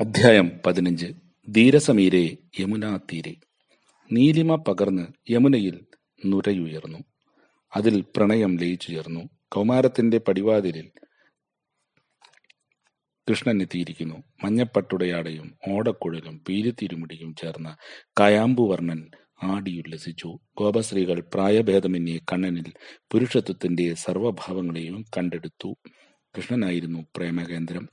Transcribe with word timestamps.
അധ്യായം 0.00 0.50
പതിനഞ്ച്. 0.66 1.06
ധീരസമീരെ 1.48 2.36
യമുനാ 2.60 2.96
തീരെ. 2.96 3.34
നീലിമ 4.12 4.54
പകർന്ന് 4.54 5.32
യമുനയിൽ 5.32 5.86
നുരയുയർന്നു. 6.26 6.98
അതിൽ 7.76 8.04
പ്രണയം 8.16 8.56
ലയിച്ചുയർന്നു. 8.56 9.20
കൗമാരത്തിന്റെ 9.52 10.18
പടിവാതിലിൽ 10.18 10.90
കൃഷ്ണൻ 13.30 13.62
എത്തിയിരിക്കുന്നു. 13.62 14.22
മഞ്ഞപ്പട്ടുടയാടയും 14.44 15.58
ഓടക്കുഴലും 15.68 16.44
പീലിത്തിരുമുടിയും 16.48 17.34
ചേർന്ന 17.34 17.76
കയാമ്പുവർണൻ 18.20 19.10
ആടിയുല്ലസിച്ചു 19.42 20.38
ഗോപശ്രീകൾ 20.58 21.20
പ്രായഭേദമന്യേ 21.34 22.18
കണ്ണനിൽ 22.32 22.72
പുരുഷത്വത്തിന്റെ 23.12 23.94
സർവഭാവങ്ങളെയും 23.94 25.04
കണ്ടെടുത്തു. 25.16 25.76
കൃഷ്ണനായിരുന്നു 26.36 27.06
പ്രേമകേന്ദ്രം. 27.16 27.88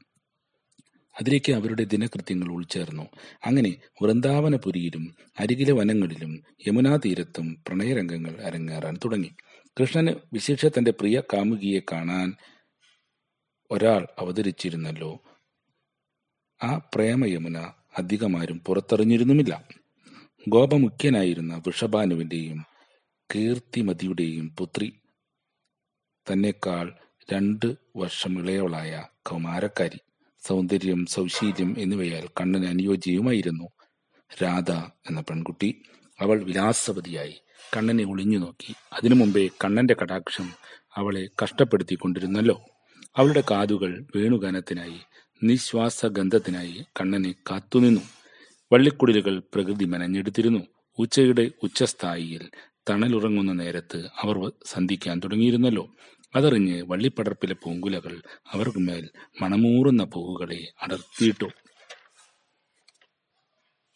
അതിലേക്ക് 1.19 1.51
അവരുടെ 1.51 1.83
ദിനകൃത്യങ്ങൾ 1.83 2.47
ഉൾച്ചേർന്നു. 2.47 3.03
അങ്ങനെ 3.45 3.75
വൃന്ദാവനപുരിയിലും 4.01 5.15
അരികിലെ 5.39 5.71
വനങ്ങളിലും 5.71 6.43
യമുനാ 6.67 6.97
തീരത്തും 7.05 7.63
പ്രണയരംഗങ്ങൾ 7.67 8.41
അരങ്ങേറാൻ 8.41 8.97
തുടങ്ങി. 9.05 9.31
കൃഷ്ണന് 9.79 10.15
വിശേഷ 10.33 10.65
തന്റെ 10.65 10.91
പ്രിയ 10.91 11.21
കാമുകിയെ 11.33 11.79
കാണാൻ 11.91 12.33
ഒരാൾ 13.71 14.07
അവതരിച്ചിരുന്നല്ലോ. 14.19 15.23
ആ 16.63 16.77
പ്രേമ 16.77 17.25
യമുന 17.25 17.57
അധികമാരും 17.97 18.59
പുറത്തറിഞ്ഞിരുന്നുമില്ല. 18.59 19.69
ഗോപമുഖ്യനായിരുന്ന 20.49 21.55
വൃഷഭാനുവിന്റെയും 21.67 22.65
കീർത്തിമതിയുടെയും 23.35 24.55
പുത്രി 24.59 24.93
തന്നെക്കാൾ 26.31 26.93
രണ്ട് 27.33 27.75
വർഷം 27.97 28.39
ഇളയവളായ 28.39 29.05
കൗമാരക്കാരി. 29.23 29.97
സൗന്ദര്യം 30.47 31.05
സൗശീല്യം 31.05 31.75
എന്നിവയാൽ 31.79 32.27
കണ്ണന് 32.41 32.65
അനുയോജ്യവുമായിരുന്നു 32.65 33.69
രാധ 34.43 34.71
എന്ന 35.09 35.21
പെൺകുട്ടി 35.21 35.81
അവൾ 36.21 36.43
വിലാസവതിയായി 36.43 37.35
കണ്ണനെ 37.77 38.03
ഒളിഞ്ഞു 38.03 38.37
നോക്കി. 38.37 38.75
അതിനു 38.93 39.15
മുമ്പേ 39.15 39.47
കണ്ണന്റെ 39.47 39.95
കടാക്ഷം 40.01 40.53
അവളെ 40.95 41.27
കഷ്ടപ്പെടുത്തിക്കൊണ്ടിരുന്നല്ലോ. 41.43 42.61
അവളുടെ 43.17 43.43
കാതുകൾ 43.51 44.07
വേണുഗാനത്തിനായി 44.15 44.99
നിശ്വാസ 45.43 46.05
ഗന്ധത്തിനായി 46.05 46.85
കണ്ണനെ 47.01 47.31
കാത്തുനിന്നു. 47.31 48.01
വള്ളിക്കുടിലുകൾ 48.71 49.39
പ്രകൃതി 49.53 49.85
മെനഞ്ഞെടുത്തിരുന്നു. 49.85 50.59
ഉച്ചയുടെ 50.99 51.51
ഉച്ചസ്ഥായിയിൽ 51.63 52.49
തണലുറങ്ങുന്ന 52.89 53.51
നേരത്ത് 53.51 54.09
അവർ 54.21 54.51
സന്ധിക്കാൻ 54.65 55.19
തുടങ്ങിയിരുന്നല്ലോ. 55.19 55.95
അതറിഞ്ഞ് 56.35 56.83
വള്ളിപ്പടർപ്പിലെ 56.83 57.53
പൂങ്കുലകൾ 57.53 58.21
അവർക്കുമേൽ 58.53 59.09
മണമൂറുന്ന 59.41 60.03
പൂവുകളെ 60.03 60.73
അടർത്തിയിട്ടു. 60.81 61.49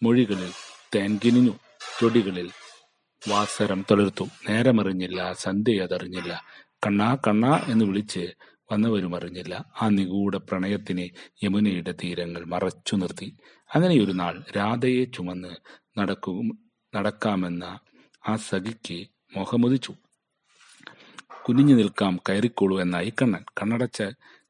മൊഴികളിൽ 0.03 0.51
തേൻകിനിഞ്ഞു 0.95 1.53
ചൊടികളിൽ 1.99 2.49
വാസരം 3.27 3.85
തളിർത്തു. 3.91 4.23
നേരമറിഞ്ഞില്ല 4.49 5.33
സന്ധ്യ 5.33 5.81
അതറിഞ്ഞില്ല. 5.81 6.43
കണ്ണാ 6.85 7.17
കണ്ണാ 7.27 7.57
എന്ന് 7.67 7.85
വിളിച്ച് 7.85 8.33
വന്നവരും 8.71 9.15
അറിഞ്ഞില്ല 9.15 9.65
ആ 9.81 9.89
നിഗൂഢ 9.89 10.35
പ്രണയത്തിനെ 10.35 11.09
യമുനയുടെ 11.43 11.91
തീരങ്ങൾ 11.91 12.45
മറച്ചു 12.45 12.95
നിർത്തി 12.95 13.37
അങ്ങനെയൊരു 13.75 14.11
നാൾ 14.11 14.43
രാധയെ 14.57 15.05
ചുമന്ന് 15.05 15.55
നടക്കും 15.99 16.69
നടക്കാമെന്ന 16.95 17.79
ആ 18.27 18.35
സഖിക്ക് 18.35 19.07
മോഹമുദിച്ചു 19.37 19.93
കുനിഞ്ഞു 21.47 21.75
നിൽക്കാം 21.75 22.19
കയറിക്കോളൂ 22.29 22.81
എന്നായി 22.81 23.13
കണ്ണൻ. 23.21 23.43
കണ്ണടച്ച 23.61 24.01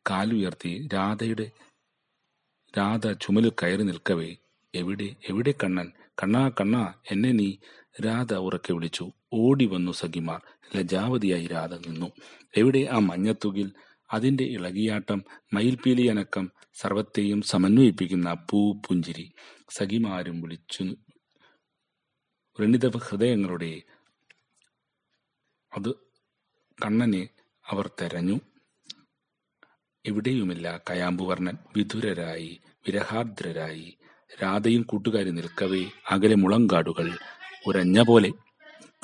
കാലുയർത്തി 0.09 0.87
രാധയുടെ 0.93 1.51
രാധ 2.77 3.11
ചുമലിൽ 3.11 3.51
കയറി 3.63 3.83
നിൽക്കവേ. 3.83 4.35
എവിടെ 4.75 5.15
എവിടെ 5.29 5.53
കണ്ണൻ? 5.63 5.91
കണ്ണാ 6.23 6.49
കണ്ണാ 6.49 6.93
എന്നെ 7.11 7.31
നീ 7.31 7.57
രാധ 8.05 8.33
ഉറക്കെ 8.33 8.73
വിളിച്ചു. 8.73 9.11
ഓടി 9.33 9.65
വന്നു 9.65 9.91
സഖിമാർ. 9.91 10.41
ലജാവതിയായി 10.75 11.47
രാധ 11.47 11.73
നിന്നു. 11.73 12.11
എവിടെ 12.57 12.87
ആ 12.91 12.99
മഞ്ഞത്തുകിൽ? 12.99 13.71
അതിന്റെ 14.13 14.43
ഇളകിയാട്ടം 14.43 15.23
മയിൽപീലി 15.53 16.07
അനക്കം 16.07 16.51
സർവത്തെയും 16.73 17.41
സമന്വയിപ്പിക്കുന്ന 17.41 18.33
പൂ 18.33 18.73
പുഞ്ചിരി 18.73 19.33
സഖിമാരും 19.69 20.41
വിളിച്ചു 20.41 20.95
വ്രണിത 22.59 22.97
ഹൃദയങ്ങളുടെ 22.97 23.81
അത് 25.77 25.89
കണ്ണനെ 26.85 27.29
അവർ 27.69 27.89
തെരഞ്ഞു. 28.01 28.39
എവിടെയുമില്ല 30.05 30.81
കയാമ്പുവർണൻ 30.89 31.57
വിധുരരായി 31.75 32.61
വിരഹാർദ്രരായി. 32.65 33.97
രാധയും 34.43 34.81
കൂട്ടുകാരി 34.81 35.29
നിൽക്കവേ 35.29 35.85
അകലെ 36.11 36.35
മുളങ്കാടുകൾ 36.35 37.17
ഉരഞ്ഞ 37.67 38.01
പോലെ 38.01 38.31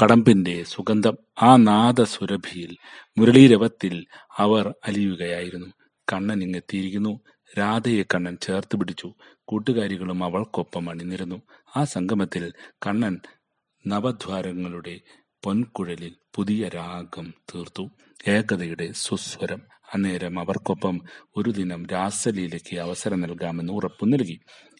കടമ്പിന്റെ 0.03 0.63
സുഗന്ധം 0.63 1.17
ആ 1.41 1.55
നാദസുരഭിയിൽ 1.55 2.77
മുരളീരവത്തിൽ 3.17 4.05
അവർ 4.37 4.73
അലിയുകയായിരുന്നു. 4.85 5.67
കണ്ണൻ 6.13 6.43
ഇങ്ങെത്തിയിരിക്കുന്നു. 6.43 7.19
രാധയെ 7.59 8.03
കണ്ണൻ 8.03 8.37
ചേർത്ത് 8.41 8.77
പിടിച്ചു. 8.77 9.13
കൂട്ടുകാരികളും 9.47 10.23
അവൾക്കൊപ്പം 10.23 10.89
അണിനിരുന്നു. 10.89 11.41
ആ 11.75 11.83
സംഗമത്തിൽ 11.83 12.53
കണ്ണൻ 12.87 13.19
നവദ്വാരങ്ങളുടെ 13.87 15.01
പൊൻകുഴലിൽ 15.43 16.15
പുതിയ 16.35 16.69
രാഗം 16.69 17.33
തീർത്തു. 17.55 17.89
ഏകതയുടെ 18.27 18.91
സുസ്വരം 18.91 19.61
അന്നേരം 19.93 20.39
അവർക്കൊപ്പം 20.39 21.01
ഒരു 21.37 21.49
ദിനം 21.49 21.85
രാസലീലയ്ക്ക് 21.85 22.79
അവസരം 22.79 23.21
നൽകാമെന്ന് 23.21 23.73
ഉറപ്പു 23.73 24.05
നൽകി. 24.05 24.39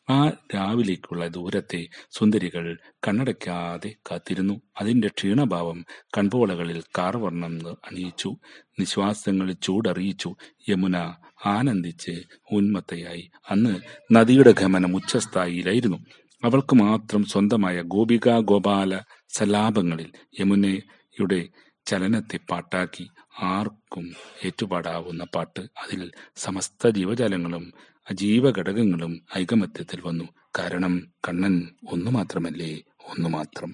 ആ 0.09 0.29
രാവിലേക്കുള്ള 0.29 1.27
ദൂരത്തെ 1.27 1.87
സുന്ദരികൾ 2.11 2.77
കണ്ണടയ്ക്കാതെ 3.07 3.95
കാത്തിരുന്നു. 4.11 4.61
അതിന്റെ 4.81 5.07
ക്ഷീണഭാവം 5.07 5.85
കൺപോളകളിൽ 6.17 6.83
കാർവർണം 6.97 7.69
അണിയിച്ചു. 7.69 8.35
നിശ്വാസങ്ങളിൽ 8.79 9.55
ചൂടറിയിച്ചു. 9.61 10.35
യമുന 10.69 11.13
ആനന്ദിച്ച് 11.45 12.23
ഉന്മത്തയായി. 12.51 13.31
അന്ന് 13.49 13.75
നദിയുടെ 14.13 14.51
ഗമനം 14.51 14.95
ഉച്ചസ്ഥായിയിലായിരുന്നു 14.95 15.97
അവൾക്ക് 16.45 16.75
മാത്രം 16.75 17.21
സ്വന്തമായ 17.23 17.81
ഗോപിക 17.93 18.29
ഗോപാല 18.39 18.93
സലാപങ്ങളിൽ 19.29 20.09
യമുനയുടെ 20.39 21.39
ചലനത്തെ 21.85 22.37
പാട്ടാക്കി 22.49 23.05
ആർക്കും 23.53 24.05
ഏറ്റുപാടാവുന്ന 24.45 25.23
പാട്ട്. 25.35 25.63
അതിൽ 25.83 26.01
സമസ്ത 26.35 26.89
ജീവജാലങ്ങളും 26.89 27.65
അജീവ 28.07 28.45
ഘടകങ്ങളും 28.57 29.13
ഐകമത്യത്തിൽ 29.37 29.99
വന്നു. 30.05 30.25
കാരണം 30.59 30.93
കണ്ണൻ 31.27 31.55
ഒന്നു 31.91 32.11
മാത്രമല്ലേ 32.11 32.71
ഒന്നു 33.11 33.29
മാത്രം 33.29 33.71